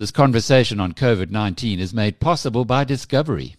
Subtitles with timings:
[0.00, 3.54] This conversation on COVID 19 is made possible by Discovery.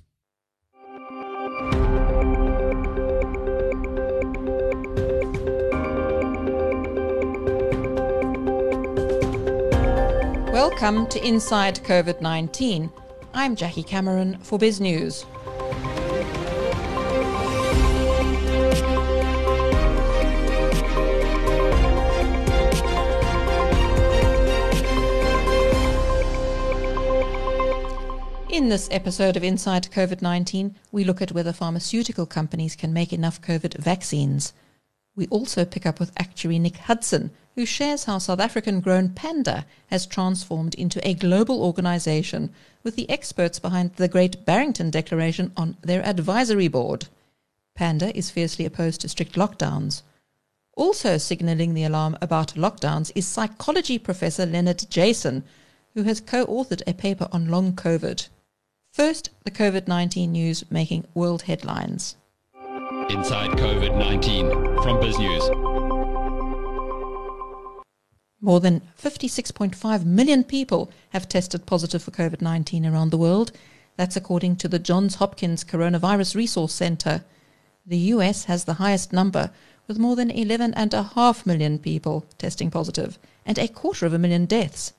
[10.52, 12.92] Welcome to Inside COVID 19.
[13.34, 15.26] I'm Jackie Cameron for Biz News.
[28.66, 33.14] In this episode of Inside COVID 19, we look at whether pharmaceutical companies can make
[33.14, 34.54] enough COVID vaccines.
[35.16, 39.68] We also pick up with actuary Nick Hudson, who shares how South African grown Panda
[39.92, 42.50] has transformed into a global organization
[42.82, 47.06] with the experts behind the Great Barrington Declaration on their advisory board.
[47.76, 50.02] Panda is fiercely opposed to strict lockdowns.
[50.76, 55.44] Also signaling the alarm about lockdowns is psychology professor Leonard Jason,
[55.94, 58.28] who has co authored a paper on long COVID.
[58.96, 62.16] First, the COVID 19 news making world headlines.
[63.10, 64.50] Inside COVID 19
[64.82, 65.50] from Biz News.
[68.40, 73.52] More than 56.5 million people have tested positive for COVID 19 around the world.
[73.98, 77.26] That's according to the Johns Hopkins Coronavirus Resource Center.
[77.86, 79.52] The US has the highest number,
[79.90, 84.94] with more than 11.5 million people testing positive and a quarter of a million deaths.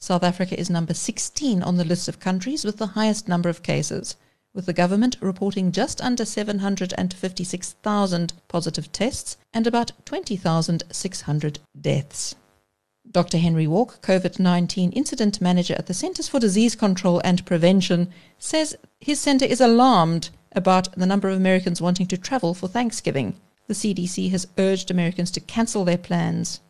[0.00, 3.64] South Africa is number 16 on the list of countries with the highest number of
[3.64, 4.14] cases,
[4.54, 12.36] with the government reporting just under 756,000 positive tests and about 20,600 deaths.
[13.10, 13.38] Dr.
[13.38, 18.76] Henry Walke, COVID 19 incident manager at the Centers for Disease Control and Prevention, says
[19.00, 23.34] his center is alarmed about the number of Americans wanting to travel for Thanksgiving.
[23.66, 26.60] The CDC has urged Americans to cancel their plans.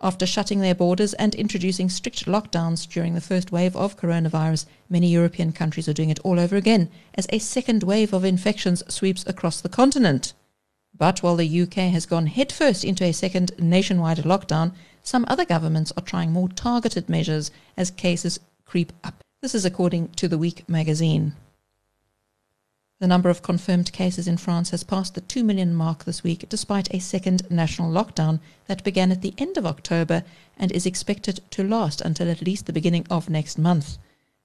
[0.00, 5.08] After shutting their borders and introducing strict lockdowns during the first wave of coronavirus, many
[5.08, 9.24] European countries are doing it all over again as a second wave of infections sweeps
[9.26, 10.34] across the continent.
[10.96, 14.72] But while the UK has gone headfirst into a second nationwide lockdown,
[15.02, 19.24] some other governments are trying more targeted measures as cases creep up.
[19.42, 21.34] This is according to The Week magazine.
[23.00, 26.48] The number of confirmed cases in France has passed the 2 million mark this week,
[26.48, 30.24] despite a second national lockdown that began at the end of October
[30.56, 33.98] and is expected to last until at least the beginning of next month.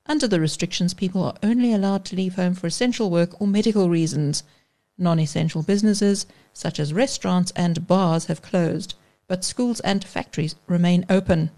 [0.06, 3.90] Under the restrictions, people are only allowed to leave home for essential work or medical
[3.90, 4.44] reasons.
[5.00, 8.94] Non essential businesses, such as restaurants and bars, have closed,
[9.28, 11.50] but schools and factories remain open.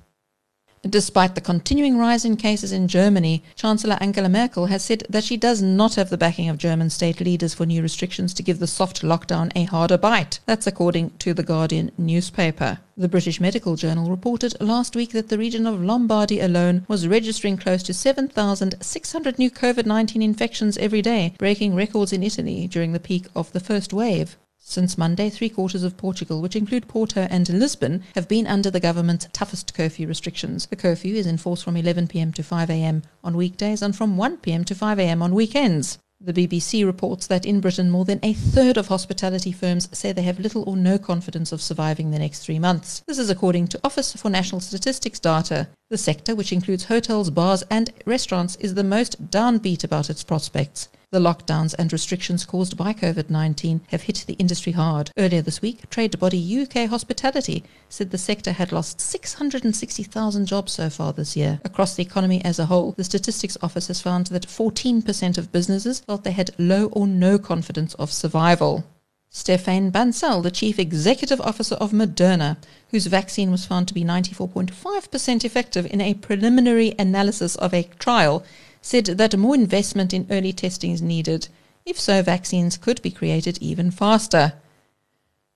[0.88, 5.36] Despite the continuing rise in cases in Germany, Chancellor Angela Merkel has said that she
[5.36, 8.68] does not have the backing of German state leaders for new restrictions to give the
[8.68, 10.40] soft lockdown a harder bite.
[10.46, 12.78] That's according to the Guardian newspaper.
[12.96, 17.58] The British Medical Journal reported last week that the region of Lombardy alone was registering
[17.58, 23.00] close to 7,600 new COVID 19 infections every day, breaking records in Italy during the
[23.00, 24.38] peak of the first wave.
[24.68, 28.80] Since Monday, three quarters of Portugal, which include Porto and Lisbon, have been under the
[28.80, 30.66] government's toughest curfew restrictions.
[30.66, 34.18] The curfew is in force from 11 pm to 5 am on weekdays and from
[34.18, 36.00] 1 pm to 5 am on weekends.
[36.20, 40.24] The BBC reports that in Britain, more than a third of hospitality firms say they
[40.24, 43.04] have little or no confidence of surviving the next three months.
[43.06, 45.68] This is according to Office for National Statistics data.
[45.92, 50.90] The sector, which includes hotels, bars, and restaurants, is the most downbeat about its prospects.
[51.16, 55.12] The lockdowns and restrictions caused by COVID 19 have hit the industry hard.
[55.18, 60.90] Earlier this week, trade body UK Hospitality said the sector had lost 660,000 jobs so
[60.90, 61.62] far this year.
[61.64, 66.02] Across the economy as a whole, the Statistics Office has found that 14% of businesses
[66.02, 68.84] felt they had low or no confidence of survival.
[69.32, 72.58] Stéphane Bancel, the chief executive officer of Moderna,
[72.92, 78.44] whose vaccine was found to be 94.5% effective in a preliminary analysis of a trial,
[78.86, 81.48] said that more investment in early testing is needed.
[81.88, 84.54] If so, vaccines could be created even faster.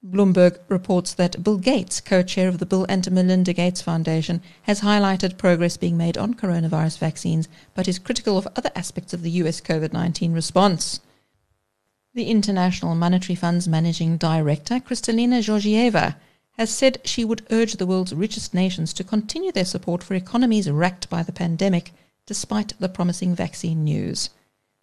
[0.03, 4.81] Bloomberg reports that Bill Gates, co chair of the Bill and Melinda Gates Foundation, has
[4.81, 9.31] highlighted progress being made on coronavirus vaccines, but is critical of other aspects of the
[9.41, 10.99] US COVID 19 response.
[12.15, 16.15] The International Monetary Fund's managing director, Kristalina Georgieva,
[16.57, 20.71] has said she would urge the world's richest nations to continue their support for economies
[20.71, 21.91] racked by the pandemic
[22.29, 24.29] despite the promising vaccine news.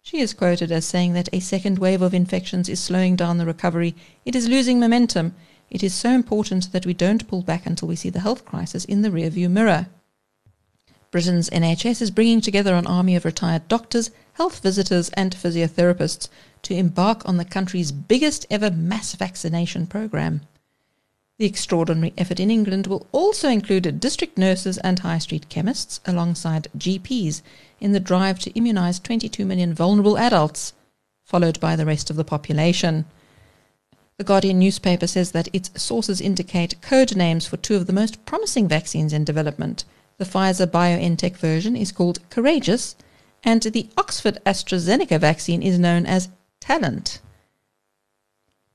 [0.01, 3.45] She is quoted as saying that a second wave of infections is slowing down the
[3.45, 3.95] recovery.
[4.25, 5.33] It is losing momentum.
[5.69, 8.83] It is so important that we don't pull back until we see the health crisis
[8.83, 9.87] in the rearview mirror.
[11.09, 16.27] Britain's NHS is bringing together an army of retired doctors, health visitors, and physiotherapists
[16.63, 20.41] to embark on the country's biggest ever mass vaccination program.
[21.39, 26.67] The extraordinary effort in England will also include district nurses and high street chemists alongside
[26.75, 27.43] GPs
[27.79, 30.73] in the drive to immunise 22 million vulnerable adults,
[31.23, 33.05] followed by the rest of the population.
[34.17, 38.25] The Guardian newspaper says that its sources indicate code names for two of the most
[38.25, 39.85] promising vaccines in development.
[40.17, 42.95] The Pfizer BioNTech version is called Courageous,
[43.43, 46.29] and the Oxford AstraZeneca vaccine is known as
[46.59, 47.19] Talent.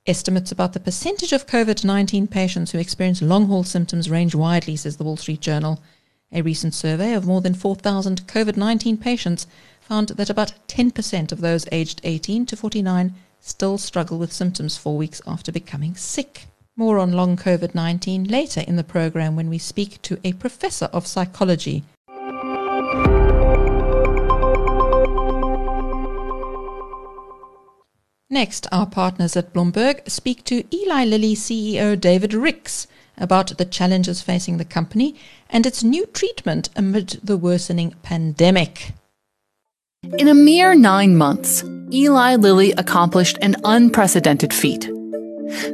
[0.04, 4.74] Estimates about the percentage of COVID 19 patients who experience long haul symptoms range widely,
[4.74, 5.80] says the Wall Street Journal.
[6.32, 9.46] A recent survey of more than 4,000 COVID 19 patients
[9.80, 14.96] found that about 10% of those aged 18 to 49 still struggle with symptoms four
[14.96, 16.46] weeks after becoming sick.
[16.74, 20.86] More on long COVID 19 later in the program when we speak to a professor
[20.86, 21.84] of psychology
[28.32, 32.86] Next, our partners at Bloomberg speak to Eli Lilly CEO David Ricks
[33.18, 35.14] about the challenges facing the company
[35.50, 38.92] and its new treatment amid the worsening pandemic.
[40.16, 41.62] In a mere nine months,
[41.92, 44.86] Eli Lilly accomplished an unprecedented feat.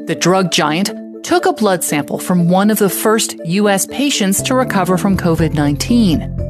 [0.08, 0.90] The drug giant
[1.22, 3.86] took a blood sample from one of the first U.S.
[3.86, 6.47] patients to recover from COVID 19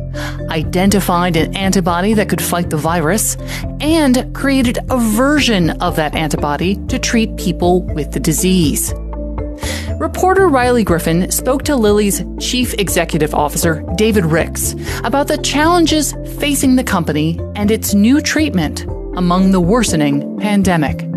[0.50, 3.36] identified an antibody that could fight the virus,
[3.80, 8.92] and created a version of that antibody to treat people with the disease.
[9.98, 16.76] Reporter Riley Griffin spoke to Lilly's chief executive officer, David Ricks, about the challenges facing
[16.76, 18.84] the company and its new treatment
[19.16, 21.07] among the worsening pandemic.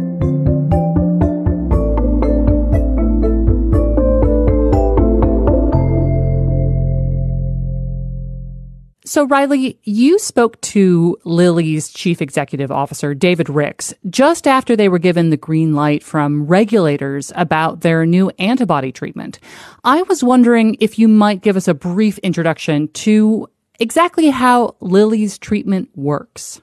[9.11, 14.99] So, Riley, you spoke to Lilly's chief executive officer, David Ricks, just after they were
[14.99, 19.37] given the green light from regulators about their new antibody treatment.
[19.83, 23.49] I was wondering if you might give us a brief introduction to
[23.81, 26.61] exactly how Lilly's treatment works.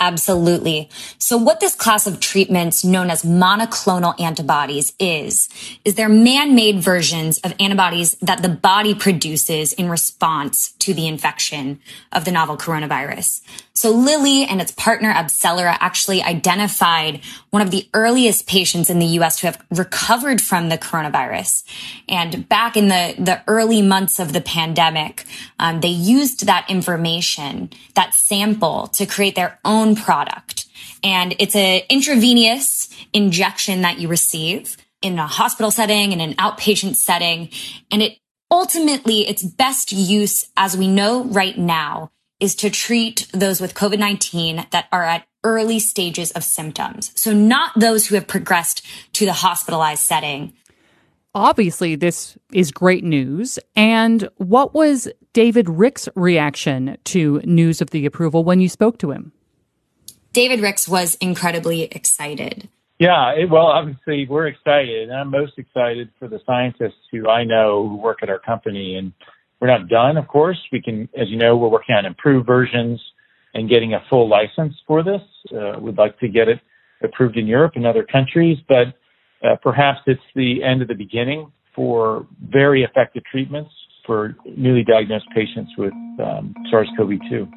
[0.00, 0.88] Absolutely.
[1.18, 5.48] So what this class of treatments known as monoclonal antibodies is,
[5.84, 11.80] is they're man-made versions of antibodies that the body produces in response to the infection
[12.12, 13.40] of the novel coronavirus.
[13.78, 17.20] So Lilly and its partner AbCellera actually identified
[17.50, 21.62] one of the earliest patients in the US to have recovered from the coronavirus.
[22.08, 25.24] And back in the, the early months of the pandemic,
[25.60, 30.66] um, they used that information, that sample to create their own product.
[31.04, 36.96] And it's an intravenous injection that you receive in a hospital setting, in an outpatient
[36.96, 37.50] setting.
[37.92, 38.18] And it
[38.50, 42.10] ultimately, its best use, as we know right now,
[42.40, 47.12] is to treat those with COVID-19 that are at early stages of symptoms.
[47.14, 50.52] So not those who have progressed to the hospitalized setting.
[51.34, 53.58] Obviously, this is great news.
[53.76, 59.10] And what was David Rick's reaction to news of the approval when you spoke to
[59.10, 59.32] him?
[60.32, 62.68] David Ricks was incredibly excited.
[62.98, 65.08] Yeah, it, well, obviously, we're excited.
[65.08, 68.96] And I'm most excited for the scientists who I know who work at our company
[68.96, 69.12] and
[69.60, 70.58] we're not done, of course.
[70.70, 73.00] We can, as you know, we're working on improved versions
[73.54, 75.22] and getting a full license for this.
[75.52, 76.60] Uh, we'd like to get it
[77.02, 78.88] approved in Europe and other countries, but
[79.42, 83.70] uh, perhaps it's the end of the beginning for very effective treatments
[84.06, 87.48] for newly diagnosed patients with um, SARS-CoV-2.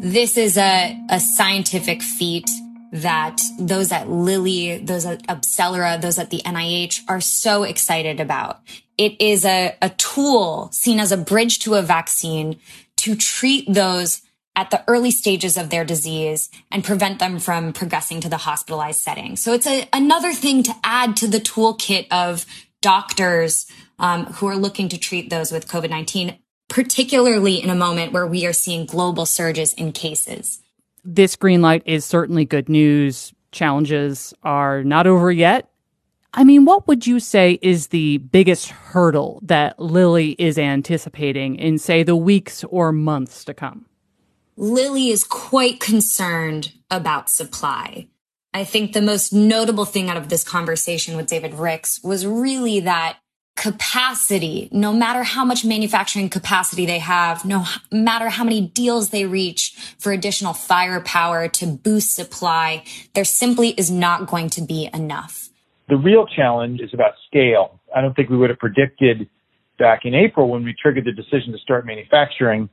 [0.00, 2.50] This is a, a scientific feat
[2.92, 8.60] that those at Lilly, those at AbCellera, those at the NIH are so excited about.
[8.96, 12.58] It is a, a tool seen as a bridge to a vaccine
[12.96, 14.22] to treat those
[14.56, 19.00] at the early stages of their disease and prevent them from progressing to the hospitalized
[19.00, 19.36] setting.
[19.36, 22.46] So it's a, another thing to add to the toolkit of
[22.80, 23.66] doctors
[23.98, 28.46] um, who are looking to treat those with COVID-19, particularly in a moment where we
[28.46, 30.60] are seeing global surges in cases
[31.04, 33.32] this green light is certainly good news.
[33.52, 35.70] Challenges are not over yet.
[36.36, 41.78] I mean, what would you say is the biggest hurdle that Lilly is anticipating in,
[41.78, 43.86] say, the weeks or months to come?
[44.56, 48.08] Lilly is quite concerned about supply.
[48.52, 52.80] I think the most notable thing out of this conversation with David Ricks was really
[52.80, 53.18] that
[53.56, 59.24] capacity, no matter how much manufacturing capacity they have, no matter how many deals they
[59.24, 65.43] reach for additional firepower to boost supply, there simply is not going to be enough.
[65.88, 67.80] The real challenge is about scale.
[67.94, 69.28] I don't think we would have predicted
[69.78, 72.68] back in April when we triggered the decision to start manufacturing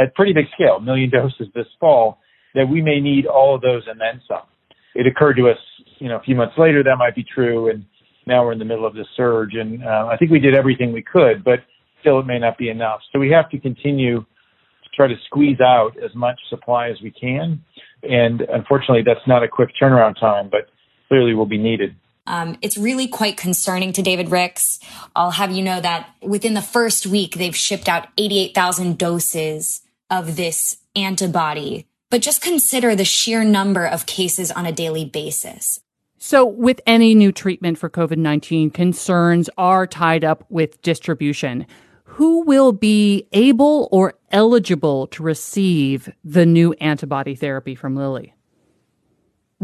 [0.00, 2.18] at pretty big scale, million doses this fall,
[2.54, 4.46] that we may need all of those and then some.
[4.94, 5.58] It occurred to us,
[5.98, 7.84] you know, a few months later that might be true and
[8.26, 10.92] now we're in the middle of this surge, and uh, I think we did everything
[10.92, 11.60] we could, but
[12.00, 13.00] still it may not be enough.
[13.12, 17.10] So we have to continue to try to squeeze out as much supply as we
[17.10, 17.62] can,
[18.02, 20.68] and unfortunately, that's not a quick turnaround time, but
[21.08, 21.94] clearly will be needed.
[22.26, 24.78] Um, it's really quite concerning to David Ricks.
[25.14, 30.36] I'll have you know that within the first week, they've shipped out 88,000 doses of
[30.36, 31.86] this antibody.
[32.10, 35.80] But just consider the sheer number of cases on a daily basis.
[36.18, 41.66] So, with any new treatment for COVID 19, concerns are tied up with distribution.
[42.04, 48.33] Who will be able or eligible to receive the new antibody therapy from Lilly?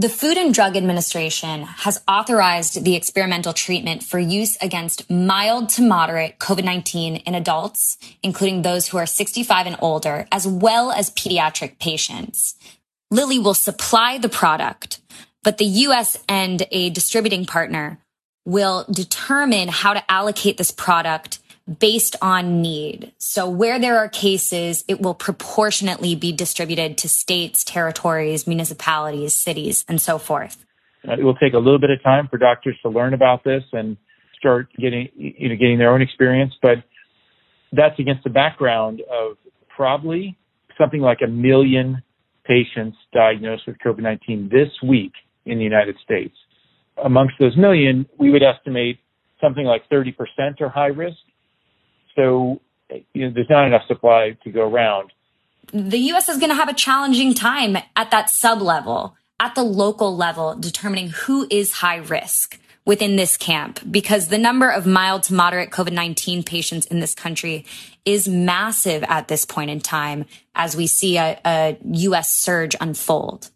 [0.00, 5.82] The Food and Drug Administration has authorized the experimental treatment for use against mild to
[5.82, 11.78] moderate COVID-19 in adults, including those who are 65 and older, as well as pediatric
[11.78, 12.54] patients.
[13.10, 15.02] Lilly will supply the product,
[15.42, 16.16] but the U.S.
[16.26, 17.98] and a distributing partner
[18.46, 21.40] will determine how to allocate this product
[21.78, 23.12] based on need.
[23.18, 29.84] So where there are cases, it will proportionately be distributed to states, territories, municipalities, cities,
[29.88, 30.64] and so forth.
[31.08, 33.62] Uh, it will take a little bit of time for doctors to learn about this
[33.72, 33.96] and
[34.38, 36.78] start getting, you know, getting their own experience, but
[37.72, 39.36] that's against the background of
[39.68, 40.36] probably
[40.76, 42.02] something like a million
[42.44, 45.12] patients diagnosed with COVID-19 this week
[45.46, 46.34] in the United States.
[47.02, 48.98] Amongst those million, we would estimate
[49.40, 50.14] something like 30%
[50.60, 51.16] are high risk
[52.16, 52.60] so
[53.14, 55.12] you know, there's not enough supply to go around.
[55.72, 56.28] The U.S.
[56.28, 60.56] is going to have a challenging time at that sub level, at the local level,
[60.56, 65.70] determining who is high risk within this camp because the number of mild to moderate
[65.70, 67.64] COVID 19 patients in this country
[68.04, 70.24] is massive at this point in time
[70.54, 72.34] as we see a, a U.S.
[72.34, 73.50] surge unfold.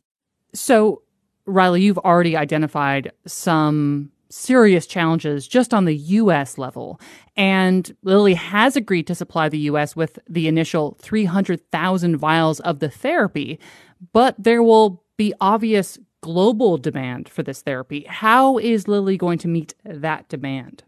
[0.52, 1.02] So,
[1.46, 6.58] Riley, you've already identified some serious challenges just on the U.S.
[6.58, 7.00] level.
[7.36, 9.96] And Lilly has agreed to supply the U.S.
[9.96, 13.58] with the initial 300,000 vials of the therapy,
[14.12, 18.06] but there will be obvious global demand for this therapy.
[18.08, 20.84] How is Lilly going to meet that demand?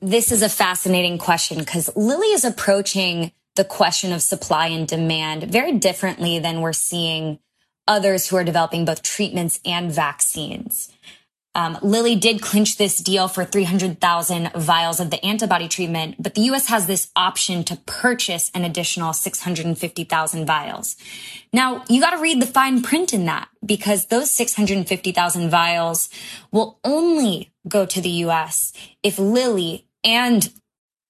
[0.00, 5.44] This is a fascinating question because Lilly is approaching the question of supply and demand
[5.44, 7.38] very differently than we're seeing
[7.86, 10.92] others who are developing both treatments and vaccines.
[11.54, 16.42] Um, Lilly did clinch this deal for 300,000 vials of the antibody treatment, but the
[16.42, 16.68] U.S.
[16.68, 20.96] has this option to purchase an additional 650,000 vials.
[21.52, 26.10] Now, you got to read the fine print in that because those 650,000 vials
[26.50, 28.72] will only go to the U.S.
[29.02, 30.52] if Lilly and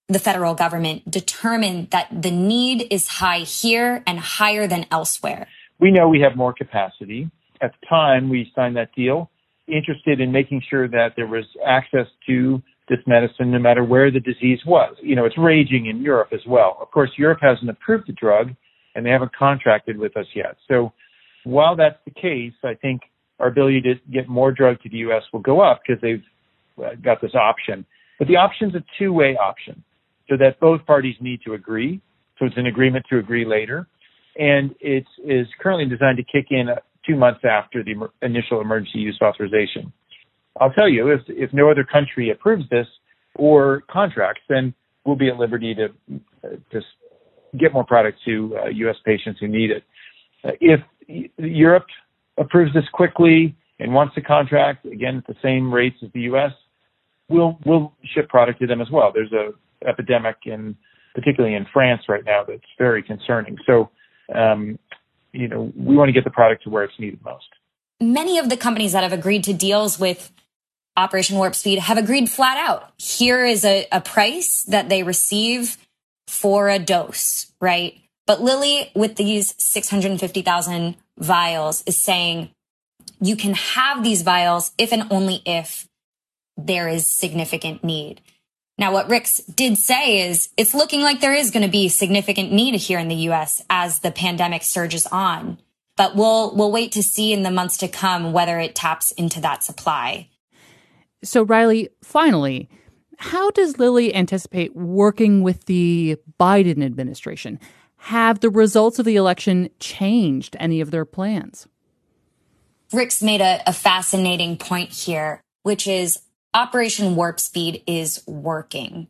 [0.08, 5.48] the federal government determine that the need is high here and higher than elsewhere.
[5.80, 7.30] We know we have more capacity.
[7.62, 9.30] At the time we signed that deal,
[9.66, 14.20] interested in making sure that there was access to this medicine no matter where the
[14.20, 14.94] disease was.
[15.02, 16.76] You know, it's raging in Europe as well.
[16.80, 18.50] Of course, Europe hasn't approved the drug
[18.94, 20.56] and they haven't contracted with us yet.
[20.68, 20.92] So
[21.44, 23.02] while that's the case, I think
[23.40, 25.22] our ability to get more drug to the U.S.
[25.32, 26.22] will go up because they've
[26.78, 27.84] uh, got this option.
[28.18, 29.82] But the option's a two-way option
[30.28, 32.00] so that both parties need to agree.
[32.38, 33.86] So it's an agreement to agree later.
[34.36, 36.68] And it is currently designed to kick in
[37.06, 39.92] two months after the initial emergency use authorization.
[40.60, 42.86] I'll tell you, if, if no other country approves this
[43.34, 44.72] or contracts, then
[45.04, 46.80] we'll be at liberty to
[47.58, 48.96] get more product to uh, U.S.
[49.04, 49.82] patients who need it.
[50.44, 50.80] Uh, if
[51.38, 51.86] Europe
[52.38, 56.52] approves this quickly and wants to contract again at the same rates as the U.S.,
[57.28, 59.12] we'll we'll ship product to them as well.
[59.12, 59.50] There's a
[59.88, 60.76] epidemic in
[61.14, 63.56] particularly in France right now that's very concerning.
[63.66, 63.90] So
[64.34, 64.78] um,
[65.34, 67.48] you know, we want to get the product to where it's needed most.
[68.00, 70.32] Many of the companies that have agreed to deals with
[70.96, 72.92] Operation Warp Speed have agreed flat out.
[72.98, 75.76] Here is a, a price that they receive
[76.28, 78.00] for a dose, right?
[78.26, 82.50] But Lilly, with these 650,000 vials, is saying
[83.20, 85.88] you can have these vials if and only if
[86.56, 88.20] there is significant need.
[88.76, 92.52] Now, what Ricks did say is it's looking like there is going to be significant
[92.52, 95.58] need here in the US as the pandemic surges on.
[95.96, 99.40] But we'll, we'll wait to see in the months to come whether it taps into
[99.42, 100.28] that supply.
[101.22, 102.68] So, Riley, finally,
[103.18, 107.60] how does Lilly anticipate working with the Biden administration?
[107.96, 111.68] Have the results of the election changed any of their plans?
[112.92, 116.18] Ricks made a, a fascinating point here, which is
[116.54, 119.08] Operation Warp Speed is working.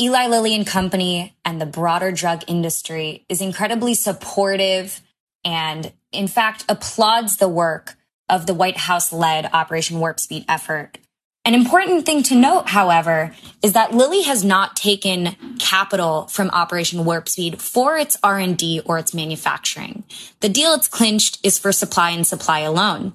[0.00, 5.02] Eli Lilly and Company and the broader drug industry is incredibly supportive
[5.44, 7.96] and, in fact, applauds the work
[8.30, 10.96] of the White House led Operation Warp Speed effort.
[11.44, 17.04] An important thing to note, however, is that Lilly has not taken capital from Operation
[17.04, 20.04] Warp Speed for its R&D or its manufacturing.
[20.40, 23.12] The deal it's clinched is for supply and supply alone.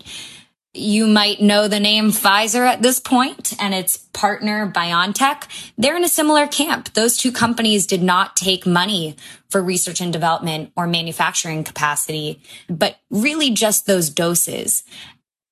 [0.75, 5.43] You might know the name Pfizer at this point and its partner BioNTech.
[5.77, 6.93] They're in a similar camp.
[6.93, 9.15] Those two companies did not take money
[9.49, 14.83] for research and development or manufacturing capacity, but really just those doses.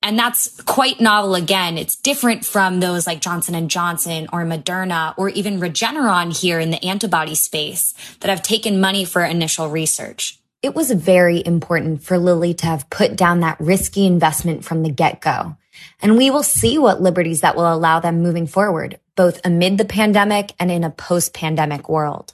[0.02, 1.78] And that's quite novel again.
[1.78, 6.70] It's different from those like Johnson and Johnson or Moderna or even Regeneron here in
[6.70, 10.38] the antibody space that have taken money for initial research.
[10.64, 14.88] It was very important for Lilly to have put down that risky investment from the
[14.88, 15.58] get go.
[16.00, 19.84] And we will see what liberties that will allow them moving forward, both amid the
[19.84, 22.32] pandemic and in a post pandemic world.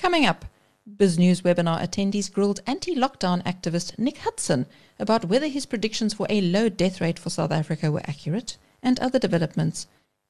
[0.00, 0.44] Coming up,
[0.92, 4.66] BizNews webinar attendees grilled anti lockdown activist Nick Hudson
[4.98, 8.98] about whether his predictions for a low death rate for South Africa were accurate and
[8.98, 9.86] other developments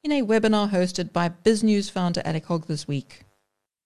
[0.06, 3.24] in a webinar hosted by BizNews founder Alec Hogg this week.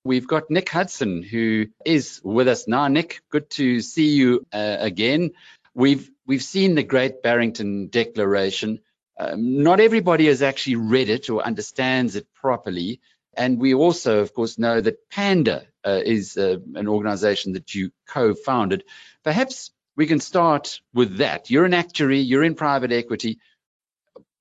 [0.04, 2.88] We've got Nick Hudson who is with us now.
[2.88, 5.30] Nick, good to see you uh, again.
[5.74, 8.80] We've we've seen the Great Barrington Declaration.
[9.18, 13.00] Um, not everybody has actually read it or understands it properly.
[13.32, 17.92] And we also, of course, know that Panda uh, is uh, an organization that you
[18.06, 18.84] co-founded.
[19.24, 21.50] Perhaps we can start with that.
[21.50, 23.38] You're an actuary, you're in private equity.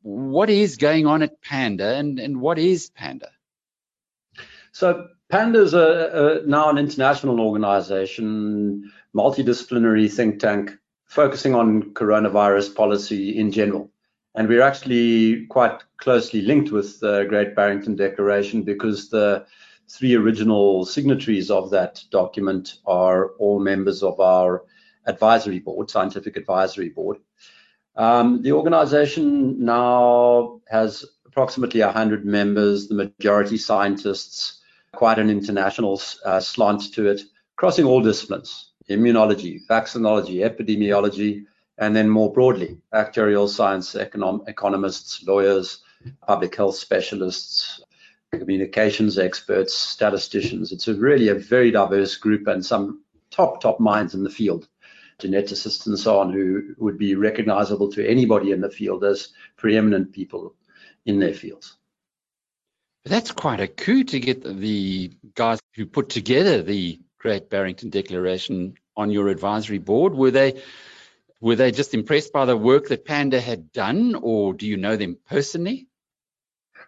[0.01, 3.29] What is going on at Panda and, and what is Panda?
[4.71, 10.71] So Panda is a, a, now an international organization, multidisciplinary think tank
[11.05, 13.91] focusing on coronavirus policy in general.
[14.35, 19.45] And we're actually quite closely linked with the Great Barrington Declaration because the
[19.89, 24.63] three original signatories of that document are all members of our
[25.05, 27.17] advisory board, scientific advisory board.
[27.99, 34.61] Um, the organization now has approximately 100 members, the majority scientists,
[34.93, 37.19] quite an international uh, slant to it,
[37.57, 41.43] crossing all disciplines, immunology, vaccinology, epidemiology,
[41.77, 45.79] and then more broadly, actuarial science, econom- economists, lawyers,
[46.25, 47.81] public health specialists,
[48.31, 50.71] communications experts, statisticians.
[50.71, 54.69] It's a really a very diverse group and some top, top minds in the field,
[55.19, 60.13] geneticists and so on, who would be recognizable to anybody in the field as preeminent
[60.13, 60.55] people
[61.05, 61.77] in their fields.
[63.05, 68.75] That's quite a coup to get the guys who put together the Great Barrington Declaration
[68.95, 70.13] on your advisory board.
[70.13, 70.61] Were they
[71.41, 74.97] were they just impressed by the work that Panda had done, or do you know
[74.97, 75.87] them personally?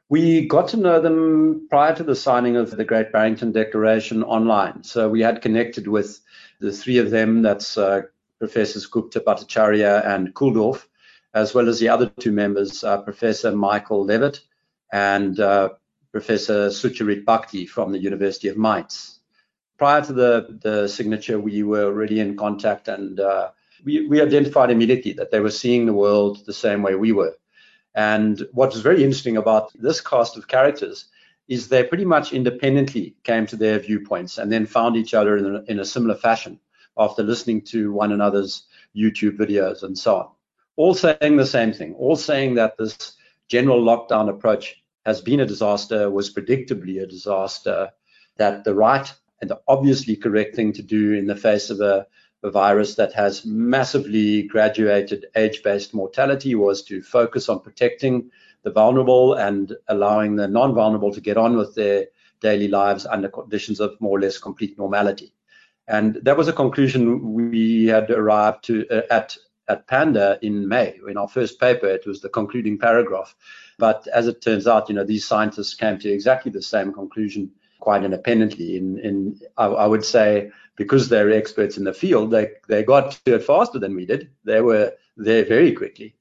[0.10, 4.84] We got to know them prior to the signing of the Great Barrington Declaration online.
[4.84, 6.20] So we had connected with
[6.60, 8.02] the three of them that's uh,
[8.42, 10.88] Professors Gupta Bhattacharya and Kulldorff,
[11.36, 14.40] as well as the other two members, uh, Professor Michael Levitt
[14.92, 15.70] and uh,
[16.12, 19.20] Professor Sucharit Bhakdi from the University of Mainz.
[19.78, 23.52] Prior to the, the signature, we were already in contact and uh,
[23.86, 27.36] we, we identified immediately that they were seeing the world the same way we were.
[27.94, 31.06] And what was very interesting about this cast of characters
[31.48, 35.56] is they pretty much independently came to their viewpoints and then found each other in
[35.58, 36.60] a, in a similar fashion
[37.02, 38.64] after listening to one another's
[38.96, 40.28] YouTube videos and so on.
[40.76, 43.14] All saying the same thing, all saying that this
[43.48, 47.90] general lockdown approach has been a disaster, was predictably a disaster,
[48.38, 52.08] that the right and the obviously correct thing to do in the face of a
[52.44, 58.32] a virus that has massively graduated age-based mortality was to focus on protecting
[58.64, 62.08] the vulnerable and allowing the non-vulnerable to get on with their
[62.40, 65.34] daily lives under conditions of more or less complete normality.
[65.92, 70.98] And that was a conclusion we had arrived to uh, at at Panda in May.
[71.08, 73.36] In our first paper, it was the concluding paragraph.
[73.78, 77.52] But as it turns out, you know, these scientists came to exactly the same conclusion
[77.80, 78.78] quite independently.
[78.78, 83.12] In, in I, I would say because they're experts in the field, they they got
[83.26, 84.30] to it faster than we did.
[84.46, 86.16] They were there very quickly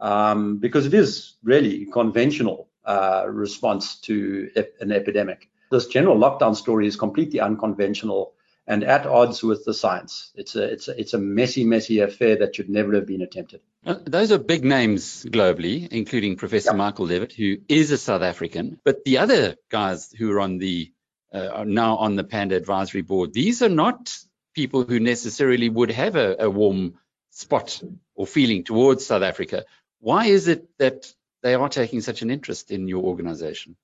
[0.00, 5.50] um, because it is really conventional uh, response to ep- an epidemic.
[5.70, 8.34] This general lockdown story is completely unconventional
[8.66, 10.30] and at odds with the science.
[10.34, 13.60] It's a it's a, it's a messy, messy affair that should never have been attempted.
[13.84, 16.76] Those are big names globally, including Professor yep.
[16.76, 18.78] Michael Levitt, who is a South African.
[18.84, 20.92] But the other guys who are on the
[21.34, 24.16] uh, are now on the Panda Advisory Board, these are not
[24.54, 26.94] people who necessarily would have a, a warm
[27.30, 27.82] spot
[28.14, 29.64] or feeling towards South Africa.
[29.98, 33.76] Why is it that they are taking such an interest in your organization?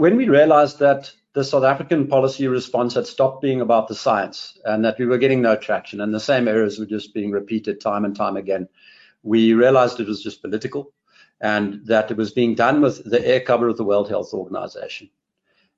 [0.00, 4.58] When we realized that the South African policy response had stopped being about the science
[4.64, 7.82] and that we were getting no traction and the same errors were just being repeated
[7.82, 8.66] time and time again.
[9.22, 10.94] We realized it was just political
[11.42, 15.10] and that it was being done with the air cover of the World Health Organization.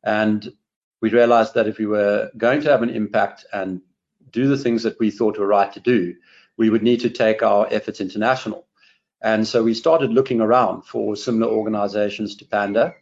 [0.05, 0.53] And
[1.01, 3.81] we realized that if we were going to have an impact and
[4.31, 6.15] do the things that we thought were right to do,
[6.57, 8.69] we would need to take our efforts international.
[9.21, 12.95] And so we started looking around for similar organizations to Panda.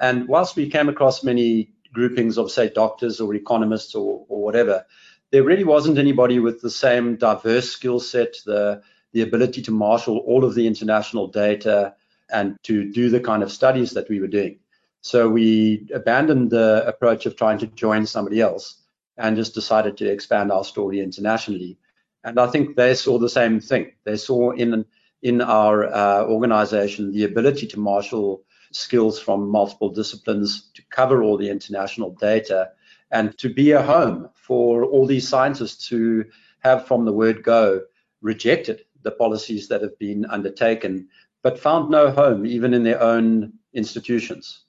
[0.00, 4.84] And whilst we came across many groupings of, say, doctors or economists or, or whatever,
[5.32, 8.82] there really wasn't anybody with the same diverse skill set, the,
[9.12, 11.94] the ability to marshal all of the international data
[12.30, 14.58] and to do the kind of studies that we were doing.
[15.00, 18.82] So we abandoned the approach of trying to join somebody else
[19.16, 21.78] and just decided to expand our story internationally.
[22.24, 23.92] And I think they saw the same thing.
[24.04, 24.84] They saw in
[25.22, 28.42] in our uh, organization the ability to marshal
[28.76, 32.70] skills from multiple disciplines to cover all the international data
[33.10, 36.24] and to be a home for all these scientists who
[36.60, 37.80] have from the word go
[38.20, 41.08] rejected the policies that have been undertaken
[41.42, 44.64] but found no home even in their own institutions.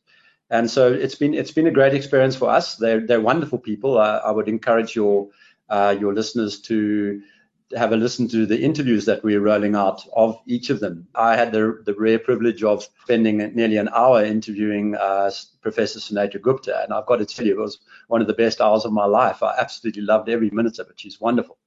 [0.50, 2.76] And so it's been it's been a great experience for us.
[2.76, 3.98] They're they're wonderful people.
[3.98, 5.28] I, I would encourage your
[5.70, 7.22] uh, your listeners to
[7.76, 11.08] have a listen to the interviews that we're rolling out of each of them.
[11.16, 16.42] I had the, the rare privilege of spending nearly an hour interviewing uh, Professor Sunetra
[16.42, 18.94] Gupta, and I've got to tell you, it was one of the best hours of
[18.94, 19.44] my life.
[19.44, 21.00] I absolutely loved every minute of it.
[21.00, 21.58] She's wonderful.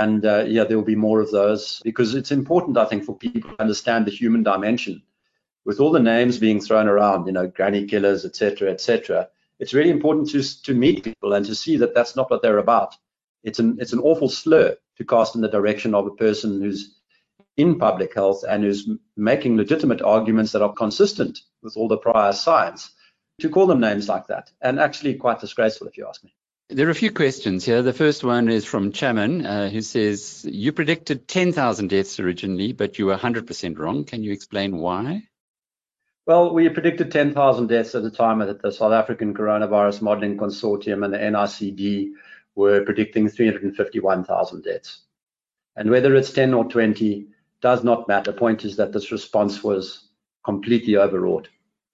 [0.00, 3.16] And uh, yeah, there will be more of those because it's important, I think, for
[3.16, 5.02] people to understand the human dimension.
[5.64, 9.90] With all the names being thrown around, you know, granny killers, etc., etc., it's really
[9.90, 12.96] important to to meet people and to see that that's not what they're about.
[13.42, 16.94] It's an it's an awful slur to cast in the direction of a person who's
[17.56, 22.32] in public health and who's making legitimate arguments that are consistent with all the prior
[22.32, 22.90] science
[23.40, 26.32] to call them names like that and actually quite disgraceful if you ask me.
[26.70, 27.80] There are a few questions here.
[27.80, 32.98] The first one is from Chaman, uh, who says, You predicted 10,000 deaths originally, but
[32.98, 34.04] you were 100% wrong.
[34.04, 35.22] Can you explain why?
[36.26, 41.02] Well, we predicted 10,000 deaths at the time that the South African Coronavirus Modeling Consortium
[41.02, 42.10] and the NICD
[42.58, 45.02] were predicting 351,000 deaths.
[45.76, 47.28] And whether it's 10 or 20
[47.60, 48.32] does not matter.
[48.32, 50.08] The point is that this response was
[50.44, 51.48] completely overwrought.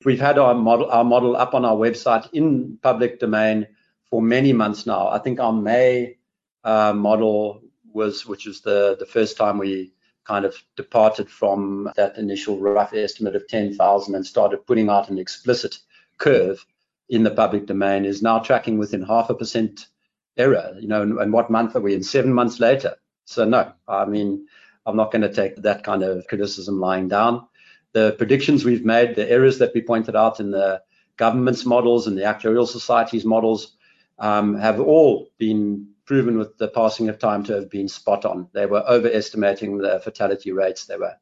[0.05, 3.66] We've had our model, our model up on our website in public domain
[4.09, 5.09] for many months now.
[5.09, 6.16] I think our May
[6.64, 9.92] uh, model was, which is the, the first time we
[10.24, 15.18] kind of departed from that initial rough estimate of 10,000 and started putting out an
[15.18, 15.79] explicit
[16.16, 16.64] curve
[17.11, 19.88] in the public domain, is now tracking within half a percent
[20.37, 22.03] error, you know, and, and what month are we in?
[22.03, 22.97] Seven months later.
[23.25, 24.47] So no, I mean,
[24.87, 27.47] I'm not going to take that kind of criticism lying down.
[27.92, 30.83] The predictions we've made, the errors that we pointed out in the
[31.16, 33.77] government's models and the actuarial society's models
[34.18, 38.49] um, have all been proven with the passing of time to have been spot on.
[38.53, 40.87] They were overestimating the fatality rates.
[40.87, 41.14] They were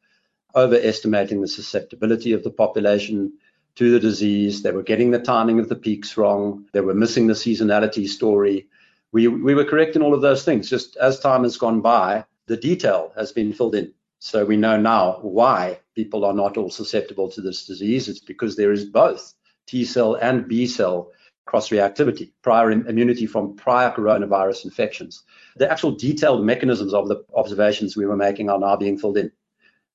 [0.57, 3.35] overestimating the susceptibility of the population
[3.77, 4.63] to the disease.
[4.63, 6.67] They were getting the timing of the peaks wrong.
[6.73, 8.69] They were missing the seasonality story
[9.13, 10.69] we, we were correct in all of those things.
[10.69, 13.93] Just as time has gone by, the detail has been filled in.
[14.19, 18.09] So we know now why people are not all susceptible to this disease.
[18.09, 19.35] It's because there is both
[19.67, 21.11] T cell and B cell
[21.45, 25.25] cross reactivity, prior immunity from prior coronavirus infections.
[25.57, 29.33] The actual detailed mechanisms of the observations we were making are now being filled in.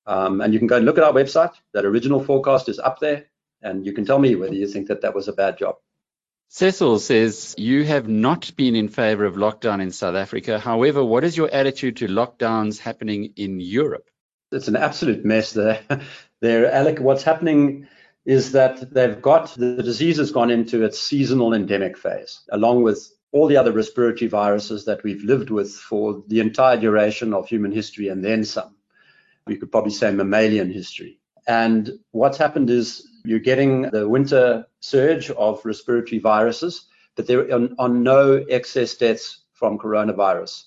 [0.05, 1.53] Um, and you can go and look at our website.
[1.73, 3.25] That original forecast is up there,
[3.61, 5.77] and you can tell me whether you think that that was a bad job.
[6.49, 10.59] Cecil says, You have not been in favor of lockdown in South Africa.
[10.59, 14.09] However, what is your attitude to lockdowns happening in Europe?
[14.51, 15.81] It's an absolute mess there.
[16.41, 17.87] there, Alec, what's happening
[18.25, 23.11] is that they've got the disease has gone into its seasonal endemic phase, along with
[23.31, 27.71] all the other respiratory viruses that we've lived with for the entire duration of human
[27.71, 28.75] history and then some.
[29.45, 31.19] We could probably say mammalian history.
[31.47, 36.85] And what's happened is you're getting the winter surge of respiratory viruses,
[37.15, 37.47] but there
[37.79, 40.63] are no excess deaths from coronavirus.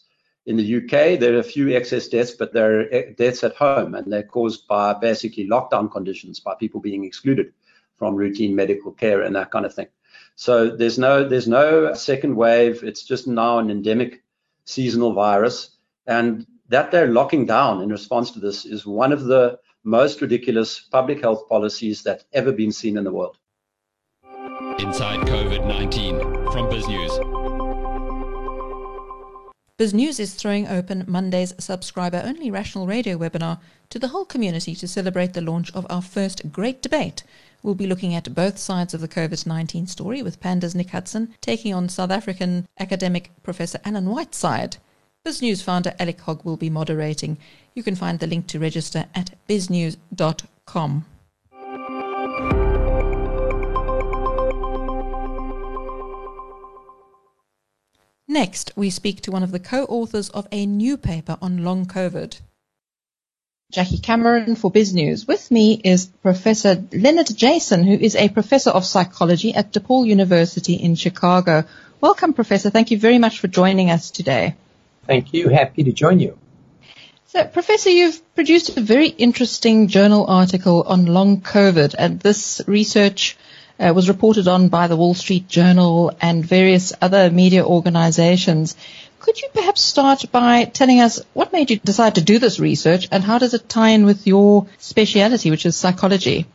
[0.47, 3.55] In the UK, there are a few excess deaths, but there are eh, deaths at
[3.55, 7.53] home, and they're caused by basically lockdown conditions, by people being excluded
[7.97, 9.89] from routine medical care and that kind of thing.
[10.35, 12.83] So there's no there's no second wave.
[12.83, 14.23] It's just now an endemic
[14.65, 19.59] seasonal virus, and that they're locking down in response to this is one of the
[19.85, 23.39] most ridiculous public health policies that ever been seen in the world.
[24.79, 26.19] Inside COVID 19
[26.53, 27.41] from BizNews.
[29.79, 34.87] BizNews is throwing open Monday's subscriber only Rational Radio webinar to the whole community to
[34.87, 37.23] celebrate the launch of our first Great Debate.
[37.63, 41.35] We'll be looking at both sides of the COVID 19 story with Panda's Nick Hudson
[41.41, 44.77] taking on South African academic Professor Alan Whiteside.
[45.27, 47.37] BizNews founder Alec Hogg will be moderating.
[47.75, 51.05] You can find the link to register at biznews.com.
[58.27, 61.85] Next, we speak to one of the co authors of a new paper on long
[61.85, 62.41] COVID.
[63.73, 65.29] Jackie Cameron for BizNews.
[65.29, 70.75] With me is Professor Leonard Jason, who is a professor of psychology at DePaul University
[70.75, 71.65] in Chicago.
[72.01, 72.71] Welcome, Professor.
[72.71, 74.55] Thank you very much for joining us today.
[75.07, 75.49] Thank you.
[75.49, 76.39] Happy to join you.
[77.27, 83.37] So, Professor, you've produced a very interesting journal article on long COVID, and this research
[83.79, 88.77] uh, was reported on by the Wall Street Journal and various other media organizations.
[89.21, 93.07] Could you perhaps start by telling us what made you decide to do this research
[93.13, 96.47] and how does it tie in with your speciality, which is psychology?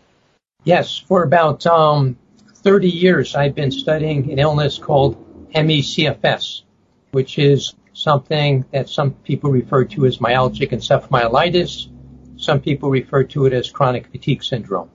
[0.66, 2.18] Yes, for about um,
[2.64, 5.16] 30 years, I've been studying an illness called
[5.54, 6.64] ME/CFS,
[7.12, 11.88] which is something that some people refer to as myalgic encephalomyelitis.
[12.38, 14.90] Some people refer to it as chronic fatigue syndrome.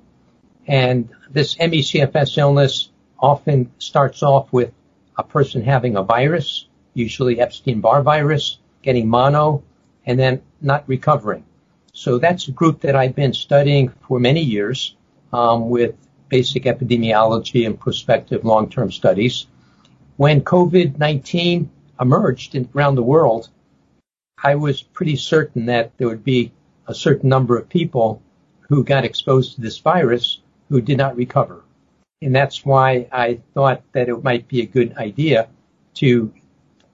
[0.66, 4.72] And this ME/CFS illness often starts off with
[5.16, 9.62] a person having a virus, usually Epstein-Barr virus, getting mono,
[10.04, 11.44] and then not recovering.
[11.94, 14.94] So that's a group that I've been studying for many years
[15.32, 15.94] um, with
[16.28, 19.46] basic epidemiology and prospective long-term studies.
[20.16, 21.68] When COVID-19
[22.00, 23.48] emerged in, around the world,
[24.42, 26.52] I was pretty certain that there would be
[26.86, 28.22] a certain number of people
[28.68, 31.62] who got exposed to this virus who did not recover.
[32.22, 35.48] And that's why I thought that it might be a good idea
[35.94, 36.32] to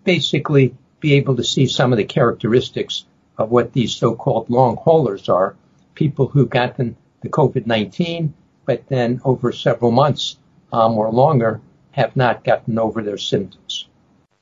[0.05, 3.05] basically be able to see some of the characteristics
[3.37, 5.57] of what these so-called long haulers are,
[5.95, 8.33] people who've gotten the COVID-19,
[8.65, 10.37] but then over several months
[10.73, 13.89] um, or longer have not gotten over their symptoms.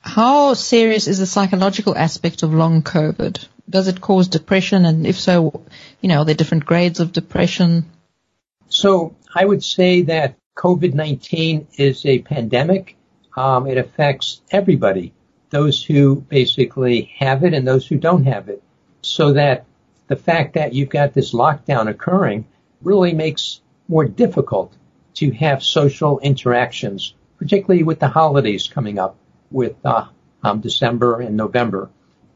[0.05, 3.49] How serious is the psychological aspect of long COVID?
[3.69, 4.85] Does it cause depression?
[4.85, 5.65] And if so,
[6.03, 7.87] you know, are there different grades of depression?
[8.69, 12.97] So I would say that COVID-19 is a pandemic.
[13.35, 15.15] Um, it affects everybody,
[15.49, 18.63] those who basically have it and those who don't have it.
[19.01, 19.65] So that
[20.07, 22.47] the fact that you've got this lockdown occurring
[22.83, 24.77] really makes more difficult
[25.15, 29.17] to have social interactions, particularly with the holidays coming up
[29.55, 30.07] with uh,
[30.43, 31.89] um, December and November.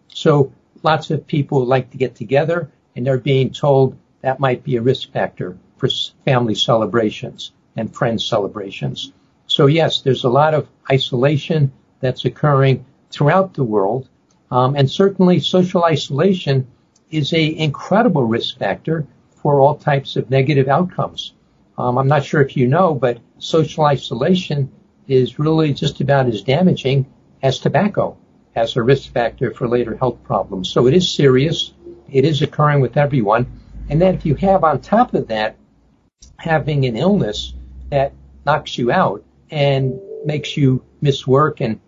[0.08, 0.52] So
[0.82, 4.82] lots of people like to get together and they're being told that might be a
[4.82, 5.88] risk factor for
[6.24, 9.12] family celebrations and friend celebrations.
[9.46, 14.08] So yes, there's a lot of isolation that's occurring throughout the world.
[14.50, 16.66] Um, and certainly social isolation
[17.10, 19.06] is a incredible risk factor
[19.42, 21.34] for all types of negative outcomes.
[21.76, 24.70] Um, I'm not sure if you know, but social isolation
[25.08, 27.06] is really just about as damaging
[27.42, 28.16] as tobacco
[28.54, 30.68] as a risk factor for later health problems.
[30.68, 31.72] So it is serious.
[32.10, 33.46] It is occurring with everyone.
[33.88, 35.56] And then if you have on top of that
[36.36, 37.54] having an illness
[37.90, 38.12] that
[38.44, 41.80] knocks you out and makes you miss work and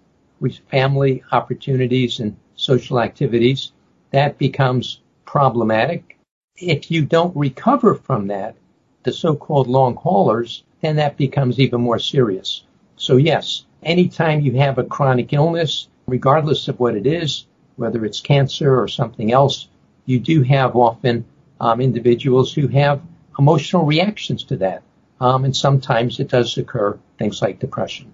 [0.70, 3.72] family opportunities and social activities,
[4.12, 6.18] that becomes problematic.
[6.56, 8.56] If you don't recover from that,
[9.02, 12.64] the so-called long haulers, then that becomes even more serious.
[13.00, 18.20] So yes, anytime you have a chronic illness, regardless of what it is, whether it's
[18.20, 19.68] cancer or something else,
[20.04, 21.24] you do have often
[21.58, 23.00] um, individuals who have
[23.38, 24.82] emotional reactions to that.
[25.18, 28.12] Um, and sometimes it does occur things like depression.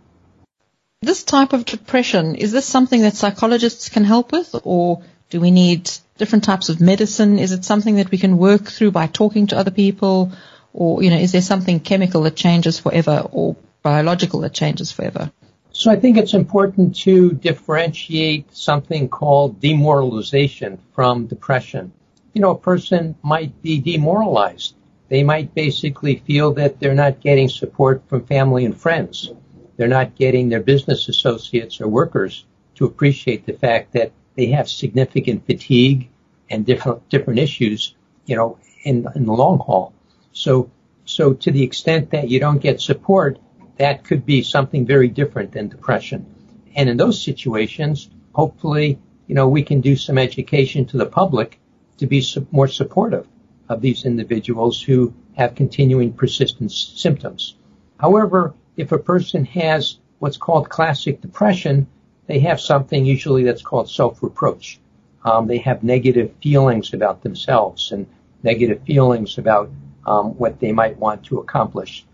[1.03, 5.51] This type of depression, is this something that psychologists can help with or do we
[5.51, 7.41] need different types of medicine?
[7.41, 10.31] Is it something that we can work through by talking to other people?
[10.73, 13.57] Or, you know, is there something chemical that changes forever or
[13.91, 15.31] biological that changes forever?
[15.73, 21.93] So I think it's important to differentiate something called demoralization from depression.
[22.33, 24.75] You know, a person might be demoralized
[25.09, 29.31] they might basically feel that they're not getting support from family and friends.
[29.77, 32.45] They're not getting their business associates or workers
[32.77, 36.09] to appreciate the fact that they have significant fatigue
[36.51, 37.95] and different different issues,
[38.27, 39.93] you know, in in the long haul.
[40.33, 40.71] So
[41.05, 43.39] so to the extent that you don't get support,
[43.79, 46.27] that could be something very different than depression.
[46.75, 51.59] And in those situations, hopefully, you know, we can do some education to the public
[51.99, 53.27] to be more supportive
[53.69, 57.57] of these individuals who have continuing persistent symptoms.
[57.99, 61.87] However, if a person has what's called classic depression,
[62.27, 64.81] they have something usually that's called self-reproach.
[65.25, 68.07] Um, they have negative feelings about themselves and
[68.43, 69.71] negative feelings about
[70.07, 72.07] um, what they might want to accomplish.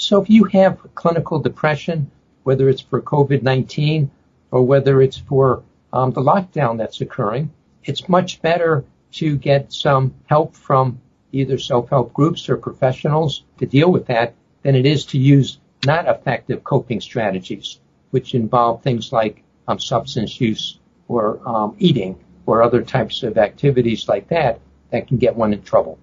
[0.00, 2.08] So if you have clinical depression,
[2.44, 4.08] whether it's for COVID-19
[4.52, 7.50] or whether it's for um, the lockdown that's occurring,
[7.82, 8.84] it's much better
[9.14, 11.00] to get some help from
[11.32, 16.06] either self-help groups or professionals to deal with that than it is to use not
[16.06, 17.80] effective coping strategies,
[18.12, 24.06] which involve things like um, substance use or um, eating or other types of activities
[24.06, 25.98] like that that can get one in trouble.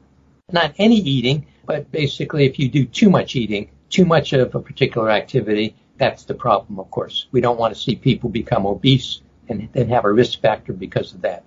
[0.51, 4.60] Not any eating, but basically if you do too much eating, too much of a
[4.60, 7.27] particular activity, that's the problem, of course.
[7.31, 11.13] We don't want to see people become obese and then have a risk factor because
[11.13, 11.45] of that.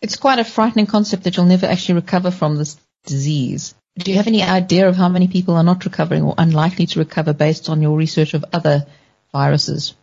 [0.00, 3.74] It's quite a frightening concept that you'll never actually recover from this disease.
[3.98, 7.00] Do you have any idea of how many people are not recovering or unlikely to
[7.00, 8.86] recover based on your research of other
[9.32, 9.94] viruses?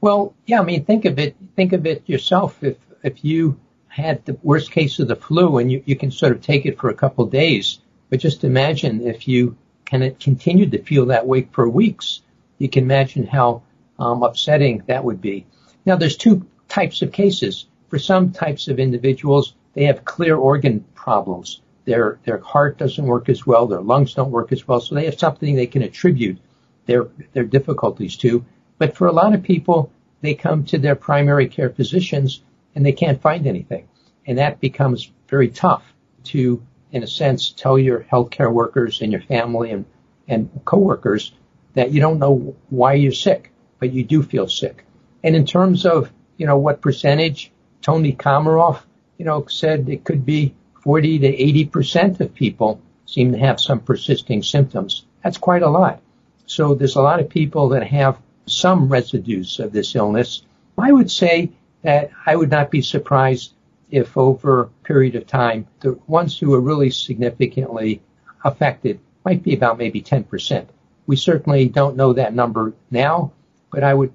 [0.00, 2.62] Well, yeah, I mean, think of it, think of it yourself.
[2.62, 6.32] If, if you had the worst case of the flu and you, you can sort
[6.32, 7.78] of take it for a couple of days,
[8.10, 9.56] but just imagine if you
[9.88, 12.20] can it continued to feel that way for weeks,
[12.58, 13.62] you can imagine how
[13.98, 15.46] um, upsetting that would be.
[15.86, 17.66] Now, there's two types of cases.
[17.88, 21.62] For some types of individuals, they have clear organ problems.
[21.86, 25.06] Their their heart doesn't work as well, their lungs don't work as well, so they
[25.06, 26.38] have something they can attribute
[26.84, 28.44] their their difficulties to.
[28.76, 32.42] But for a lot of people, they come to their primary care physicians
[32.74, 33.88] and they can't find anything.
[34.26, 35.82] And that becomes very tough
[36.24, 39.84] to, in a sense, tell your healthcare workers and your family and,
[40.26, 41.32] and coworkers
[41.74, 44.84] that you don't know why you're sick, but you do feel sick.
[45.22, 47.50] And in terms of, you know, what percentage,
[47.82, 48.82] Tony Komaroff,
[49.18, 53.60] you know, said it could be 40 to 80 percent of people seem to have
[53.60, 55.04] some persisting symptoms.
[55.22, 56.00] That's quite a lot.
[56.46, 60.42] So there's a lot of people that have some residues of this illness.
[60.78, 61.50] I would say
[61.82, 63.52] that I would not be surprised
[63.90, 68.02] if over a period of time, the ones who are really significantly
[68.44, 70.66] affected might be about maybe 10%.
[71.06, 73.32] We certainly don't know that number now,
[73.70, 74.12] but I would,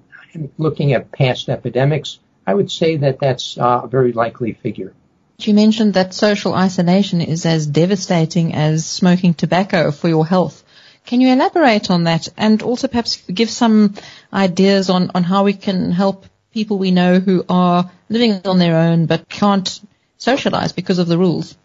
[0.58, 4.92] looking at past epidemics, I would say that that's uh, a very likely figure.
[5.38, 10.62] You mentioned that social isolation is as devastating as smoking tobacco for your health.
[11.06, 13.94] Can you elaborate on that and also perhaps give some
[14.32, 18.76] ideas on, on how we can help people we know who are living on their
[18.76, 19.80] own but can't
[20.16, 21.58] socialize because of the rules?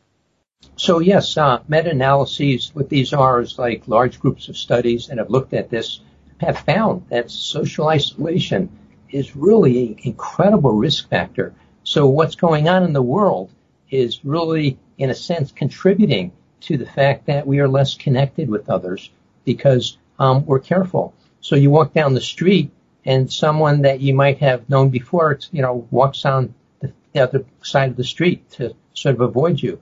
[0.75, 5.54] So yes, uh, meta-analyses with these R's like large groups of studies that have looked
[5.54, 6.02] at this
[6.39, 8.69] have found that social isolation
[9.12, 11.54] is really an incredible risk factor.
[11.84, 13.52] So what's going on in the world
[13.91, 18.69] is really, in a sense, contributing to the fact that we are less connected with
[18.69, 19.12] others
[19.45, 21.13] because um, we're careful.
[21.41, 22.71] So you walk down the street
[23.05, 27.45] and someone that you might have known before, you know, walks on the, the other
[27.62, 29.79] side of the street to sort of avoid you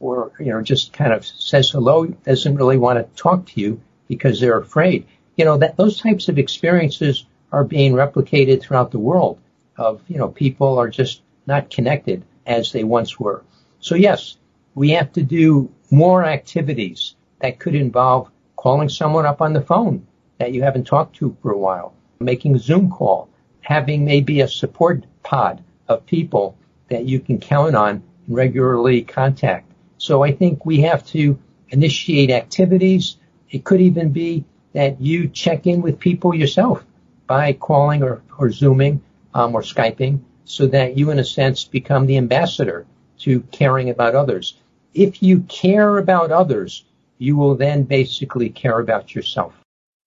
[0.00, 3.80] or, you know, just kind of says hello, doesn't really want to talk to you
[4.08, 5.06] because they're afraid.
[5.36, 9.40] You know, that those types of experiences are being replicated throughout the world
[9.76, 13.44] of, you know, people are just not connected as they once were.
[13.80, 14.36] So yes,
[14.74, 20.06] we have to do more activities that could involve calling someone up on the phone
[20.38, 23.28] that you haven't talked to for a while, making Zoom call,
[23.60, 26.56] having maybe a support pod of people
[26.88, 29.70] that you can count on and regularly contact.
[29.98, 31.38] So I think we have to
[31.70, 33.16] initiate activities.
[33.50, 36.84] It could even be that you check in with people yourself
[37.26, 39.02] by calling or, or Zooming
[39.34, 42.86] um, or Skyping so that you, in a sense, become the ambassador
[43.18, 44.58] to caring about others.
[44.94, 46.84] If you care about others,
[47.18, 49.54] you will then basically care about yourself.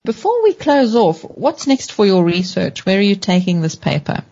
[0.06, 2.86] Before we close off, what's next for your research?
[2.86, 4.24] Where are you taking this paper?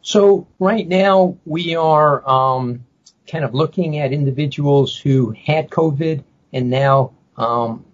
[0.00, 2.86] So right now we are um,
[3.30, 7.84] kind of looking at individuals who had COVID and now um,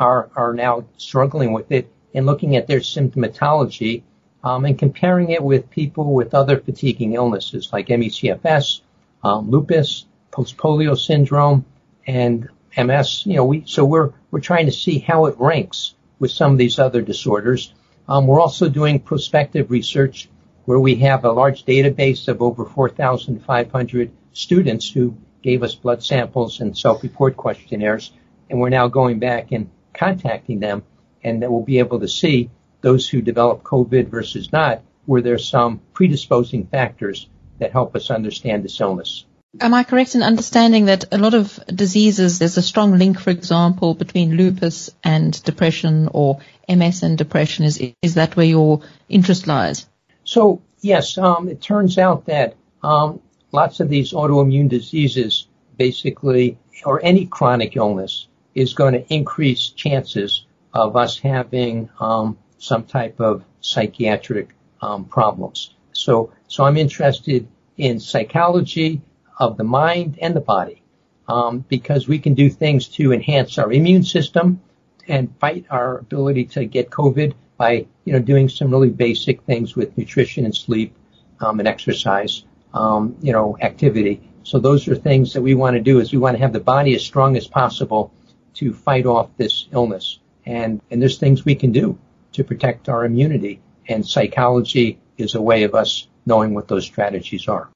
[0.00, 4.02] are are now struggling with it, and looking at their symptomatology
[4.42, 8.80] um, and comparing it with people with other fatiguing illnesses like ME/CFS,
[9.22, 11.64] um, lupus, post-polio syndrome,
[12.06, 12.48] and
[12.86, 13.26] MS.
[13.26, 16.58] You know, we so we're we're trying to see how it ranks with some of
[16.58, 17.72] these other disorders.
[18.08, 20.28] Um, we're also doing prospective research
[20.64, 26.60] where we have a large database of over 4,500 students who gave us blood samples
[26.60, 28.12] and self-report questionnaires,
[28.50, 30.82] and we're now going back and contacting them,
[31.22, 32.50] and we'll be able to see
[32.80, 38.64] those who develop COVID versus not, where there's some predisposing factors that help us understand
[38.64, 39.24] this illness.
[39.60, 43.30] Am I correct in understanding that a lot of diseases, there's a strong link, for
[43.30, 47.64] example, between lupus and depression or MS and depression?
[47.64, 49.86] Is, is that where your interest lies?
[50.24, 55.46] So yes, um, it turns out that um, lots of these autoimmune diseases,
[55.78, 60.44] basically, or any chronic illness, is going to increase chances
[60.74, 64.50] of us having um, some type of psychiatric
[64.82, 65.74] um, problems.
[65.92, 69.00] So, so I'm interested in psychology
[69.38, 70.82] of the mind and the body
[71.28, 74.60] um, because we can do things to enhance our immune system
[75.06, 79.74] and fight our ability to get COVID by you know doing some really basic things
[79.74, 80.94] with nutrition and sleep
[81.40, 84.20] um, and exercise, um, you know, activity.
[84.42, 86.00] So those are things that we want to do.
[86.00, 88.12] Is we want to have the body as strong as possible
[88.54, 90.20] to fight off this illness.
[90.46, 91.98] And and there's things we can do
[92.32, 93.60] to protect our immunity.
[93.88, 97.70] And psychology is a way of us knowing what those strategies are.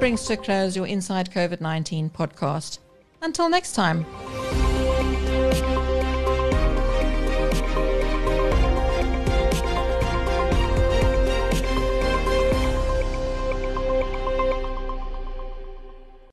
[0.00, 2.78] Brings to a close your Inside COVID 19 podcast.
[3.20, 4.06] Until next time.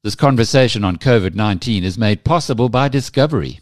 [0.02, 3.60] This conversation on COVID 19 is made possible by Discovery.